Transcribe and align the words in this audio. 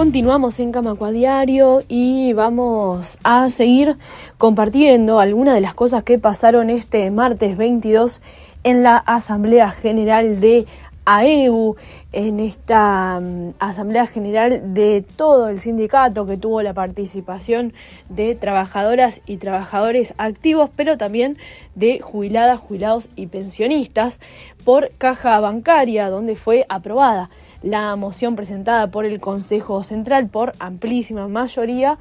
Continuamos 0.00 0.58
en 0.60 0.72
Camacua 0.72 1.10
Diario 1.10 1.82
y 1.86 2.32
vamos 2.32 3.18
a 3.22 3.50
seguir 3.50 3.98
compartiendo 4.38 5.20
algunas 5.20 5.54
de 5.54 5.60
las 5.60 5.74
cosas 5.74 6.04
que 6.04 6.18
pasaron 6.18 6.70
este 6.70 7.10
martes 7.10 7.54
22 7.58 8.22
en 8.64 8.82
la 8.82 8.96
Asamblea 8.96 9.70
General 9.70 10.40
de 10.40 10.64
AEU, 11.04 11.76
en 12.12 12.40
esta 12.40 13.20
mm, 13.20 13.50
Asamblea 13.58 14.06
General 14.06 14.72
de 14.72 15.04
todo 15.16 15.48
el 15.48 15.60
sindicato 15.60 16.24
que 16.24 16.38
tuvo 16.38 16.62
la 16.62 16.72
participación 16.72 17.74
de 18.08 18.34
trabajadoras 18.34 19.20
y 19.26 19.36
trabajadores 19.36 20.14
activos, 20.16 20.70
pero 20.74 20.96
también 20.96 21.36
de 21.74 22.00
jubiladas, 22.00 22.58
jubilados 22.58 23.10
y 23.16 23.26
pensionistas 23.26 24.18
por 24.64 24.92
caja 24.96 25.38
bancaria, 25.40 26.08
donde 26.08 26.36
fue 26.36 26.64
aprobada 26.70 27.28
la 27.62 27.94
moción 27.96 28.36
presentada 28.36 28.90
por 28.90 29.04
el 29.04 29.20
Consejo 29.20 29.84
Central 29.84 30.28
por 30.28 30.52
amplísima 30.58 31.28
mayoría 31.28 31.98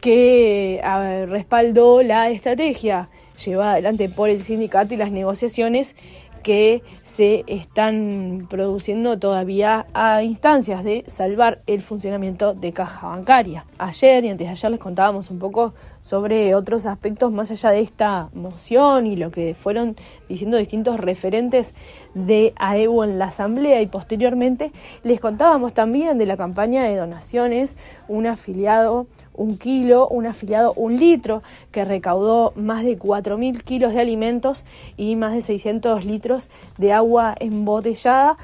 que 0.00 0.80
respaldó 1.28 2.02
la 2.02 2.30
estrategia 2.30 3.08
llevada 3.44 3.72
adelante 3.72 4.08
por 4.08 4.28
el 4.28 4.42
sindicato 4.42 4.94
y 4.94 4.96
las 4.96 5.10
negociaciones 5.10 5.94
que 6.42 6.82
se 7.04 7.44
están 7.46 8.46
produciendo 8.48 9.18
todavía 9.18 9.86
a 9.92 10.22
instancias 10.22 10.84
de 10.84 11.04
salvar 11.08 11.60
el 11.66 11.82
funcionamiento 11.82 12.54
de 12.54 12.72
caja 12.72 13.08
bancaria. 13.08 13.66
Ayer 13.78 14.24
y 14.24 14.28
antes 14.30 14.46
de 14.46 14.52
ayer 14.52 14.70
les 14.70 14.80
contábamos 14.80 15.30
un 15.30 15.38
poco 15.38 15.74
sobre 16.08 16.54
otros 16.54 16.86
aspectos 16.86 17.32
más 17.32 17.50
allá 17.50 17.70
de 17.70 17.80
esta 17.80 18.30
moción 18.32 19.06
y 19.06 19.14
lo 19.14 19.30
que 19.30 19.54
fueron 19.54 19.94
diciendo 20.26 20.56
distintos 20.56 20.98
referentes 20.98 21.74
de 22.14 22.54
AEU 22.56 23.02
en 23.02 23.18
la 23.18 23.26
Asamblea 23.26 23.82
y 23.82 23.88
posteriormente 23.88 24.72
les 25.02 25.20
contábamos 25.20 25.74
también 25.74 26.16
de 26.16 26.24
la 26.24 26.38
campaña 26.38 26.84
de 26.84 26.96
donaciones, 26.96 27.76
un 28.08 28.26
afiliado 28.26 29.06
un 29.34 29.58
kilo, 29.58 30.08
un 30.08 30.26
afiliado 30.26 30.72
un 30.74 30.96
litro, 30.96 31.42
que 31.70 31.84
recaudó 31.84 32.52
más 32.56 32.84
de 32.84 32.98
4.000 32.98 33.62
kilos 33.62 33.92
de 33.92 34.00
alimentos 34.00 34.64
y 34.96 35.14
más 35.14 35.34
de 35.34 35.42
600 35.42 36.06
litros 36.06 36.48
de 36.78 36.94
agua 36.94 37.34
embotellada 37.38 38.38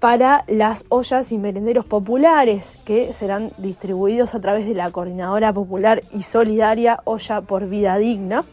para 0.00 0.44
las 0.46 0.84
ollas 0.88 1.32
y 1.32 1.38
merenderos 1.38 1.86
populares 1.86 2.78
que 2.84 3.12
serán 3.12 3.50
distribuidos 3.58 4.34
a 4.34 4.40
través 4.40 4.66
de 4.66 4.74
la 4.74 4.90
Coordinadora 4.90 5.52
Popular 5.52 6.02
y 6.12 6.22
Solidaria 6.22 7.00
Olla 7.04 7.40
por 7.40 7.68
Vida 7.68 7.96
Digna. 7.96 8.44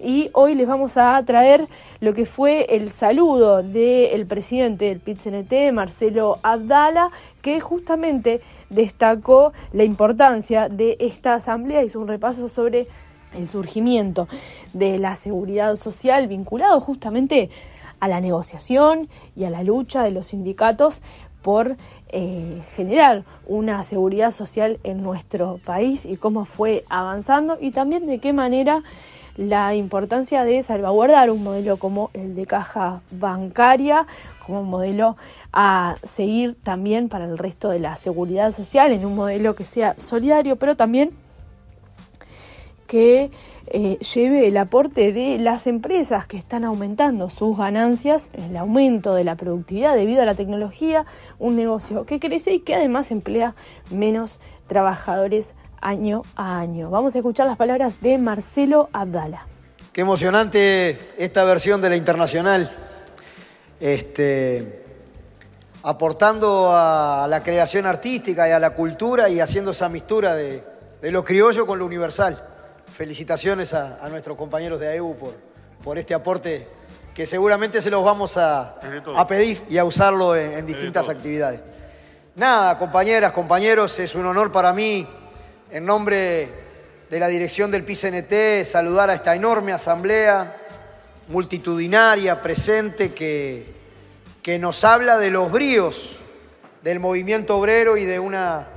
Y 0.00 0.30
hoy 0.32 0.54
les 0.54 0.68
vamos 0.68 0.96
a 0.96 1.20
traer 1.24 1.66
lo 2.00 2.14
que 2.14 2.24
fue 2.24 2.76
el 2.76 2.92
saludo 2.92 3.64
del 3.64 4.26
presidente 4.26 4.84
del 4.84 5.00
PIT-CNT, 5.00 5.72
Marcelo 5.72 6.38
Abdala, 6.44 7.10
que 7.42 7.58
justamente 7.58 8.40
destacó 8.70 9.52
la 9.72 9.82
importancia 9.82 10.68
de 10.68 10.96
esta 11.00 11.34
asamblea, 11.34 11.82
hizo 11.82 11.98
un 11.98 12.06
repaso 12.06 12.48
sobre 12.48 12.86
el 13.36 13.48
surgimiento 13.48 14.28
de 14.72 14.98
la 14.98 15.16
seguridad 15.16 15.74
social 15.76 16.28
vinculado 16.28 16.80
justamente 16.80 17.50
a 18.00 18.08
la 18.08 18.20
negociación 18.20 19.08
y 19.36 19.44
a 19.44 19.50
la 19.50 19.62
lucha 19.62 20.02
de 20.02 20.10
los 20.10 20.28
sindicatos 20.28 21.02
por 21.42 21.76
eh, 22.08 22.62
generar 22.74 23.24
una 23.46 23.82
seguridad 23.82 24.32
social 24.32 24.78
en 24.82 25.02
nuestro 25.02 25.58
país 25.64 26.04
y 26.04 26.16
cómo 26.16 26.44
fue 26.44 26.84
avanzando 26.88 27.58
y 27.60 27.70
también 27.70 28.06
de 28.06 28.18
qué 28.18 28.32
manera 28.32 28.82
la 29.36 29.74
importancia 29.74 30.44
de 30.44 30.62
salvaguardar 30.62 31.30
un 31.30 31.44
modelo 31.44 31.76
como 31.76 32.10
el 32.12 32.34
de 32.34 32.44
caja 32.44 33.02
bancaria, 33.12 34.06
como 34.44 34.64
modelo 34.64 35.16
a 35.52 35.94
seguir 36.02 36.56
también 36.62 37.08
para 37.08 37.24
el 37.24 37.38
resto 37.38 37.70
de 37.70 37.78
la 37.78 37.94
seguridad 37.96 38.50
social, 38.50 38.90
en 38.90 39.06
un 39.06 39.14
modelo 39.14 39.54
que 39.54 39.64
sea 39.64 39.94
solidario, 39.96 40.56
pero 40.56 40.76
también 40.76 41.10
que 42.88 43.30
eh, 43.68 43.98
lleve 43.98 44.48
el 44.48 44.56
aporte 44.56 45.12
de 45.12 45.38
las 45.38 45.66
empresas 45.66 46.26
que 46.26 46.38
están 46.38 46.64
aumentando 46.64 47.28
sus 47.28 47.56
ganancias, 47.56 48.30
el 48.32 48.56
aumento 48.56 49.14
de 49.14 49.24
la 49.24 49.36
productividad 49.36 49.94
debido 49.94 50.22
a 50.22 50.24
la 50.24 50.34
tecnología, 50.34 51.04
un 51.38 51.54
negocio 51.54 52.06
que 52.06 52.18
crece 52.18 52.54
y 52.54 52.60
que 52.60 52.74
además 52.74 53.10
emplea 53.10 53.54
menos 53.90 54.40
trabajadores 54.66 55.52
año 55.82 56.22
a 56.34 56.58
año. 56.58 56.88
Vamos 56.88 57.14
a 57.14 57.18
escuchar 57.18 57.46
las 57.46 57.58
palabras 57.58 58.00
de 58.00 58.16
Marcelo 58.16 58.88
Abdala. 58.92 59.46
Qué 59.92 60.00
emocionante 60.00 60.98
esta 61.18 61.44
versión 61.44 61.82
de 61.82 61.90
la 61.90 61.96
internacional. 61.96 62.70
Este, 63.80 64.82
aportando 65.82 66.70
a 66.72 67.26
la 67.28 67.42
creación 67.42 67.84
artística 67.84 68.48
y 68.48 68.52
a 68.52 68.58
la 68.58 68.70
cultura 68.70 69.28
y 69.28 69.40
haciendo 69.40 69.72
esa 69.72 69.90
mistura 69.90 70.34
de, 70.34 70.64
de 71.02 71.12
lo 71.12 71.22
criollo 71.22 71.66
con 71.66 71.78
lo 71.78 71.84
universal 71.84 72.42
felicitaciones 72.92 73.74
a, 73.74 74.08
nuestros 74.08 74.36
compañeros 74.36 74.80
de 74.80 74.88
AEU 74.88 75.16
por, 75.16 75.34
por 75.82 75.98
este 75.98 76.14
aporte 76.14 76.66
que 77.18 77.26
seguramente 77.26 77.82
se 77.82 77.90
los 77.90 78.04
vamos 78.04 78.36
a, 78.36 78.78
pedir 79.26 79.60
y 79.68 79.76
a 79.76 79.84
usarlo 79.84 80.36
en, 80.36 80.64
distintas 80.64 81.08
actividades. 81.08 81.58
Nada, 82.36 82.78
compañeras, 82.78 83.32
compañeros, 83.32 83.98
es 83.98 84.14
un 84.14 84.24
honor 84.24 84.52
para 84.52 84.72
mí, 84.72 85.04
en 85.72 85.84
nombre 85.84 86.48
de 87.10 87.18
la 87.18 87.26
dirección 87.26 87.72
del 87.72 87.82
PICNT, 87.82 88.64
saludar 88.64 89.10
a 89.10 89.14
esta 89.14 89.34
enorme 89.34 89.72
asamblea 89.72 90.56
multitudinaria 91.26 92.40
presente 92.40 93.12
que, 93.12 93.66
que 94.40 94.60
nos 94.60 94.84
habla 94.84 95.18
de 95.18 95.30
los 95.30 95.50
bríos 95.50 96.18
del 96.84 97.00
movimiento 97.00 97.56
obrero 97.58 97.96
y 97.96 98.04
de 98.04 98.20
una 98.20 98.68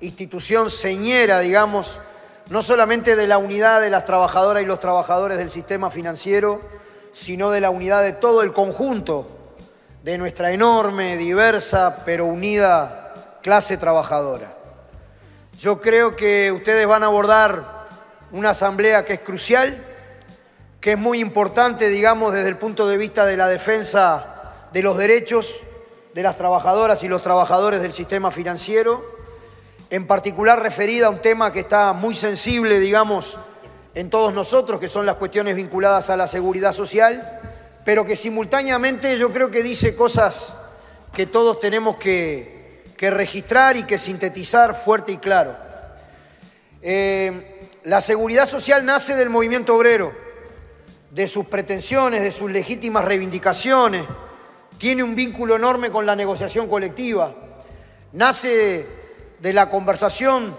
institución 0.00 0.70
señera, 0.70 1.40
digamos, 1.40 2.00
no 2.50 2.62
solamente 2.62 3.16
de 3.16 3.26
la 3.26 3.38
unidad 3.38 3.80
de 3.80 3.90
las 3.90 4.04
trabajadoras 4.04 4.62
y 4.62 4.66
los 4.66 4.80
trabajadores 4.80 5.38
del 5.38 5.50
sistema 5.50 5.90
financiero, 5.90 6.60
sino 7.12 7.50
de 7.50 7.60
la 7.60 7.70
unidad 7.70 8.02
de 8.02 8.12
todo 8.12 8.42
el 8.42 8.52
conjunto 8.52 9.26
de 10.02 10.18
nuestra 10.18 10.52
enorme, 10.52 11.16
diversa, 11.16 12.02
pero 12.04 12.26
unida 12.26 13.38
clase 13.42 13.76
trabajadora. 13.76 14.56
Yo 15.58 15.80
creo 15.80 16.16
que 16.16 16.50
ustedes 16.50 16.86
van 16.86 17.02
a 17.02 17.06
abordar 17.06 17.88
una 18.32 18.50
asamblea 18.50 19.04
que 19.04 19.14
es 19.14 19.20
crucial, 19.20 19.76
que 20.80 20.92
es 20.92 20.98
muy 20.98 21.20
importante, 21.20 21.88
digamos, 21.88 22.34
desde 22.34 22.48
el 22.48 22.56
punto 22.56 22.88
de 22.88 22.96
vista 22.96 23.24
de 23.26 23.36
la 23.36 23.48
defensa 23.48 24.68
de 24.72 24.82
los 24.82 24.96
derechos 24.96 25.60
de 26.14 26.22
las 26.22 26.36
trabajadoras 26.36 27.02
y 27.04 27.08
los 27.08 27.22
trabajadores 27.22 27.80
del 27.82 27.92
sistema 27.92 28.30
financiero 28.30 29.02
en 29.92 30.06
particular 30.06 30.62
referida 30.62 31.08
a 31.08 31.10
un 31.10 31.20
tema 31.20 31.52
que 31.52 31.60
está 31.60 31.92
muy 31.92 32.14
sensible, 32.14 32.80
digamos, 32.80 33.36
en 33.94 34.08
todos 34.08 34.32
nosotros, 34.32 34.80
que 34.80 34.88
son 34.88 35.04
las 35.04 35.16
cuestiones 35.16 35.54
vinculadas 35.54 36.08
a 36.08 36.16
la 36.16 36.26
seguridad 36.26 36.72
social, 36.72 37.40
pero 37.84 38.06
que 38.06 38.16
simultáneamente 38.16 39.18
yo 39.18 39.30
creo 39.30 39.50
que 39.50 39.62
dice 39.62 39.94
cosas 39.94 40.54
que 41.12 41.26
todos 41.26 41.60
tenemos 41.60 41.96
que, 41.96 42.62
registrar 43.02 43.76
y 43.76 43.82
que 43.82 43.98
sintetizar 43.98 44.76
fuerte 44.76 45.12
y 45.12 45.18
claro. 45.18 45.56
Eh, 46.80 47.68
la 47.82 48.00
seguridad 48.00 48.46
social 48.46 48.86
nace 48.86 49.14
del 49.14 49.28
movimiento 49.28 49.76
obrero, 49.76 50.14
de 51.10 51.28
sus 51.28 51.44
pretensiones, 51.44 52.22
de 52.22 52.30
sus 52.30 52.50
legítimas 52.50 53.04
reivindicaciones, 53.04 54.04
tiene 54.78 55.02
un 55.02 55.14
vínculo 55.14 55.56
enorme 55.56 55.90
con 55.90 56.06
la 56.06 56.16
negociación 56.16 56.66
colectiva, 56.66 57.34
nace 58.12 59.01
de 59.42 59.52
la 59.52 59.68
conversación 59.68 60.54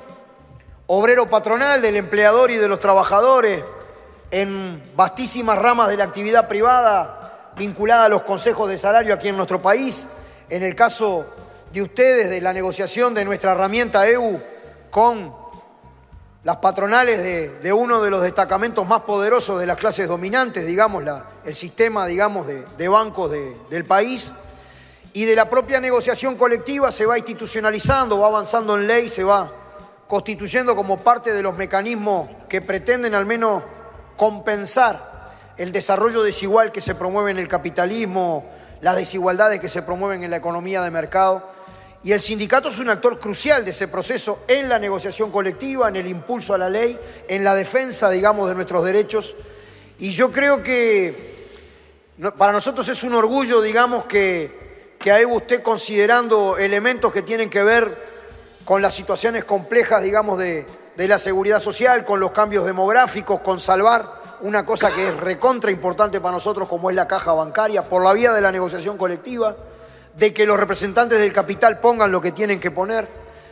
obrero-patronal, 0.88 1.82
del 1.82 1.96
empleador 1.96 2.52
y 2.52 2.58
de 2.58 2.68
los 2.68 2.82
trabajadores 2.82 3.64
en 4.30 4.84
vastísimas 4.94 5.58
ramas 5.58 5.88
de 5.88 5.96
la 5.96 6.04
actividad 6.04 6.50
privada 6.50 7.52
vinculada 7.56 8.06
a 8.06 8.10
los 8.10 8.24
consejos 8.24 8.68
de 8.68 8.78
salario 8.78 9.14
aquí 9.14 9.30
en 9.30 9.38
nuestro 9.38 9.62
país, 9.62 10.10
en 10.50 10.64
el 10.64 10.76
caso 10.76 11.26
de 11.72 11.82
ustedes, 11.82 12.30
de 12.30 12.42
la 12.42 12.52
negociación 12.52 13.14
de 13.14 13.24
nuestra 13.24 13.54
herramienta 13.54 14.06
EU 14.06 14.38
con 14.92 15.34
las 16.44 16.58
patronales 16.58 17.24
de, 17.64 17.72
uno 17.72 18.02
de 18.02 18.10
los 18.10 18.22
destacamentos 18.22 18.86
más 18.86 19.04
poderosos 19.04 19.62
de 19.62 19.66
las 19.66 19.78
clases 19.78 20.10
dominantes, 20.10 20.66
digamos, 20.66 21.06
el 21.46 21.56
sistema, 21.56 22.06
digamos, 22.06 22.48
de, 22.48 22.88
bancos 22.90 23.32
del 23.70 23.86
país 23.86 24.34
y 25.14 25.26
de 25.26 25.36
la 25.36 25.48
propia 25.48 25.80
negociación 25.80 26.36
colectiva 26.36 26.92
se 26.92 27.06
va 27.06 27.18
institucionalizando, 27.18 28.20
va 28.20 28.28
avanzando 28.28 28.76
en 28.76 28.88
ley, 28.88 29.08
se 29.08 29.24
va 29.24 29.50
constituyendo 30.08 30.76
como 30.76 30.98
parte 30.98 31.32
de 31.32 31.44
los 31.44 31.56
mecanismos 31.56 32.30
que 32.50 32.62
pretenden 32.62 33.14
al 33.14 33.26
menos 33.26 33.64
compensar 34.18 35.14
el 35.58 35.72
desarrollo 35.72 36.24
desigual 36.24 36.72
que 36.72 36.82
se 36.82 36.96
promueve 36.96 37.30
en 37.30 37.38
el 37.38 37.48
capitalismo, 37.48 38.44
las 38.82 38.96
desigualdades 38.96 39.60
que 39.60 39.70
se 39.70 39.84
promueven 39.84 40.24
en 40.24 40.32
la 40.32 40.38
economía 40.38 40.82
de 40.82 40.90
mercado. 40.90 41.48
Y 42.02 42.12
el 42.12 42.20
sindicato 42.20 42.70
es 42.70 42.80
un 42.80 42.90
actor 42.90 43.20
crucial 43.20 43.64
de 43.64 43.72
ese 43.72 43.88
proceso 43.88 44.44
en 44.48 44.68
la 44.68 44.80
negociación 44.80 45.32
colectiva, 45.32 45.88
en 45.90 45.96
el 45.96 46.08
impulso 46.08 46.56
a 46.56 46.58
la 46.58 46.70
ley, 46.70 47.00
en 47.28 47.44
la 47.44 47.54
defensa, 47.56 48.10
digamos, 48.10 48.50
de 48.50 48.56
nuestros 48.56 48.84
derechos. 48.84 49.36
Y 50.00 50.12
yo 50.12 50.32
creo 50.32 50.62
que 50.64 51.34
para 52.38 52.52
nosotros 52.52 52.88
es 52.90 53.04
un 53.04 53.14
orgullo, 53.14 53.62
digamos, 53.62 54.06
que 54.06 54.63
que 55.04 55.12
ahí 55.12 55.26
usted 55.26 55.62
considerando 55.62 56.56
elementos 56.58 57.12
que 57.12 57.22
tienen 57.22 57.50
que 57.50 57.62
ver 57.62 57.94
con 58.64 58.82
las 58.82 58.94
situaciones 58.94 59.44
complejas, 59.44 60.02
digamos, 60.02 60.40
de, 60.40 60.66
de 60.96 61.08
la 61.10 61.20
seguridad 61.20 61.60
social, 61.60 62.06
con 62.06 62.22
los 62.22 62.32
cambios 62.32 62.66
demográficos, 62.66 63.42
con 63.42 63.60
salvar 63.60 64.08
una 64.40 64.66
cosa 64.66 64.96
que 64.96 65.10
es 65.10 65.18
recontra 65.18 65.72
importante 65.72 66.22
para 66.22 66.32
nosotros 66.32 66.70
como 66.70 66.90
es 66.90 66.96
la 66.96 67.06
caja 67.06 67.34
bancaria, 67.34 67.84
por 67.84 68.02
la 68.02 68.14
vía 68.14 68.32
de 68.32 68.40
la 68.40 68.50
negociación 68.50 68.98
colectiva, 68.98 69.58
de 70.16 70.34
que 70.34 70.46
los 70.46 70.58
representantes 70.58 71.20
del 71.20 71.34
capital 71.34 71.82
pongan 71.82 72.10
lo 72.10 72.22
que 72.22 72.32
tienen 72.32 72.62
que 72.62 72.72
poner, 72.72 73.10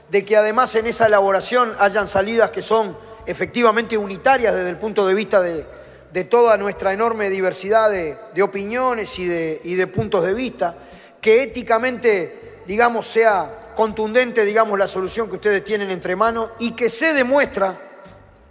de 0.09 0.23
que 0.23 0.37
además 0.37 0.73
en 0.75 0.87
esa 0.87 1.07
elaboración 1.07 1.75
hayan 1.79 2.07
salidas 2.07 2.51
que 2.51 2.61
son 2.61 2.95
efectivamente 3.25 3.97
unitarias 3.97 4.55
desde 4.55 4.69
el 4.69 4.77
punto 4.77 5.05
de 5.05 5.13
vista 5.15 5.41
de, 5.41 5.65
de 6.13 6.23
toda 6.23 6.55
nuestra 6.55 6.93
enorme 6.93 7.29
diversidad 7.29 7.89
de, 7.89 8.17
de 8.33 8.41
opiniones 8.41 9.19
y 9.19 9.25
de, 9.25 9.59
y 9.65 9.75
de 9.75 9.87
puntos 9.87 10.23
de 10.23 10.33
vista, 10.33 10.75
que 11.21 11.43
éticamente, 11.43 12.63
digamos, 12.65 13.05
sea 13.05 13.73
contundente, 13.75 14.43
digamos, 14.43 14.77
la 14.77 14.87
solución 14.87 15.29
que 15.29 15.35
ustedes 15.35 15.63
tienen 15.63 15.91
entre 15.91 16.15
manos 16.15 16.49
y 16.59 16.71
que 16.71 16.89
se 16.89 17.13
demuestra 17.13 17.77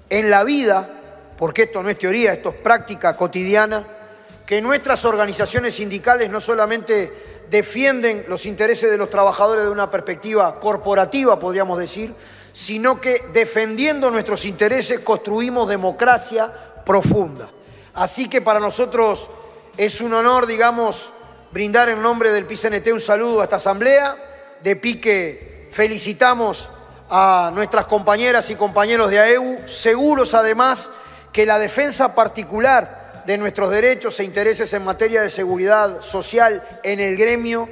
en 0.09 0.31
la 0.31 0.45
vida, 0.45 0.89
porque 1.37 1.65
esto 1.65 1.83
no 1.83 1.91
es 1.91 1.99
teoría, 1.99 2.33
esto 2.33 2.51
es 2.51 2.57
práctica 2.57 3.17
cotidiana, 3.17 3.85
que 4.47 4.61
nuestras 4.63 5.05
organizaciones 5.05 5.75
sindicales 5.75 6.31
no 6.31 6.41
solamente 6.41 7.13
defienden 7.51 8.25
los 8.29 8.47
intereses 8.47 8.91
de 8.91 8.97
los 8.97 9.11
trabajadores 9.11 9.65
de 9.65 9.71
una 9.71 9.91
perspectiva 9.91 10.59
corporativa, 10.59 11.39
podríamos 11.39 11.79
decir, 11.79 12.15
sino 12.53 13.01
que 13.01 13.23
defendiendo 13.33 14.11
nuestros 14.11 14.45
intereses 14.45 15.01
construimos 15.01 15.69
democracia 15.69 16.53
profunda. 16.85 17.49
Así 17.95 18.29
que 18.29 18.41
para 18.41 18.61
nosotros 18.61 19.29
es 19.77 20.01
un 20.01 20.15
honor, 20.15 20.47
digamos, 20.47 21.11
brindar 21.53 21.89
en 21.89 22.03
nombre 22.03 22.31
del 22.31 22.47
PCNT 22.47 22.89
un 22.93 23.01
saludo 23.01 23.41
a 23.41 23.45
esta 23.45 23.57
asamblea 23.57 24.17
de 24.63 24.77
pique 24.77 25.69
felicitamos 25.71 26.69
a 27.09 27.51
nuestras 27.55 27.87
compañeras 27.87 28.51
y 28.51 28.55
compañeros 28.55 29.11
de 29.11 29.19
AEU, 29.19 29.67
seguros 29.67 30.35
además 30.35 30.91
que 31.33 31.47
la 31.47 31.59
defensa 31.59 32.15
particular 32.15 33.23
de 33.27 33.37
nuestros 33.37 33.71
derechos 33.71 34.19
e 34.21 34.25
intereses 34.25 34.73
en 34.73 34.85
materia 34.85 35.23
de 35.23 35.31
seguridad 35.31 36.01
social 36.01 36.63
en 36.85 37.01
el 37.01 37.17
gremio 37.17 37.69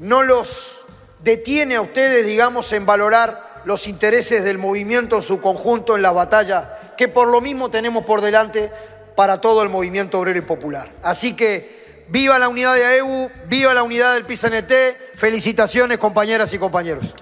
no 0.00 0.22
los 0.22 0.80
detiene 1.20 1.76
a 1.76 1.82
ustedes, 1.82 2.26
digamos, 2.26 2.72
en 2.72 2.86
valorar 2.86 3.62
los 3.64 3.86
intereses 3.86 4.42
del 4.42 4.58
movimiento 4.58 5.16
en 5.16 5.22
su 5.22 5.40
conjunto 5.40 5.96
en 5.96 6.02
la 6.02 6.12
batalla 6.12 6.78
que 6.96 7.08
por 7.08 7.28
lo 7.28 7.40
mismo 7.40 7.70
tenemos 7.70 8.04
por 8.04 8.20
delante 8.20 8.70
para 9.14 9.40
todo 9.40 9.62
el 9.62 9.68
movimiento 9.68 10.18
obrero 10.18 10.38
y 10.38 10.42
popular. 10.42 10.90
Así 11.02 11.36
que 11.36 11.79
viva 12.10 12.38
la 12.38 12.48
unidad 12.48 12.74
de 12.74 12.84
AEU, 12.84 13.30
viva 13.48 13.74
la 13.74 13.82
unidad 13.82 14.14
del 14.14 14.24
PISNT, 14.24 14.72
Felicitaciones, 15.14 15.98
compañeras 15.98 16.52
y 16.54 16.58
compañeros. 16.58 17.14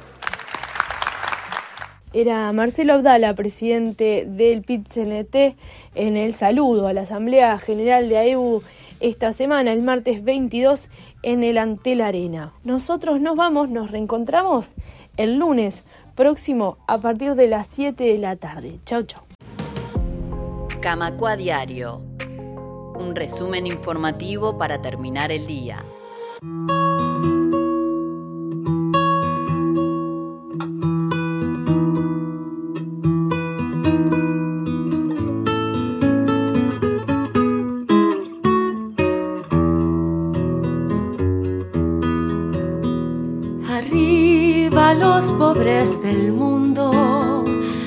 Era 2.13 2.51
Marcelo 2.53 2.95
Abdala, 2.95 3.35
presidente 3.35 4.25
del 4.27 4.63
PIT-CNT, 4.63 5.57
en 5.95 6.17
el 6.17 6.35
saludo 6.35 6.89
a 6.89 6.93
la 6.93 7.03
Asamblea 7.03 7.59
General 7.59 8.09
de 8.09 8.17
AEU 8.17 8.63
esta 9.01 9.33
semana, 9.33 9.73
el 9.73 9.83
martes 9.83 10.25
22, 10.25 10.89
en 11.23 11.45
el 11.45 11.59
Antel 11.59 12.01
Arena. 12.01 12.53
Nosotros 12.65 13.21
nos 13.21 13.37
vamos, 13.37 13.69
nos 13.69 13.91
reencontramos 13.91 14.73
el 15.17 15.37
lunes 15.37 15.87
próximo 16.15 16.79
a 16.87 16.99
partir 16.99 17.35
de 17.35 17.47
las 17.47 17.67
7 17.73 18.03
de 18.03 18.19
la 18.19 18.37
tarde. 18.37 18.81
Chau, 18.85 19.03
chau. 19.03 19.23
Camacua 20.81 21.37
Diario. 21.37 22.08
Un 22.99 23.15
resumen 23.15 23.67
informativo 23.67 24.59
para 24.59 24.83
terminar 24.83 25.33
el 25.33 25.47
día. 25.47 25.85
los 44.95 45.33
pobres 45.33 46.01
del 46.03 46.33
mundo, 46.33 47.45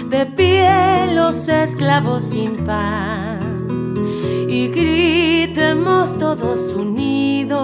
de 0.10 0.26
pie 0.26 1.14
los 1.16 1.48
esclavos 1.48 2.24
sin 2.24 2.64
pan. 2.64 3.21
Y 4.54 4.68
gritemos 4.68 6.20
todos 6.20 6.74
unidos, 6.74 7.61